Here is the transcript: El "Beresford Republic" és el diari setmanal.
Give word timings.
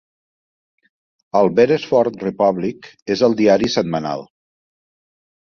El 1.39 1.49
"Beresford 1.59 2.17
Republic" 2.29 2.89
és 3.17 3.23
el 3.29 3.37
diari 3.43 3.71
setmanal. 3.77 4.27